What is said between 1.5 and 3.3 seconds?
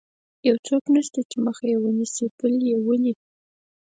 یې ونیسي، پل یې ولې.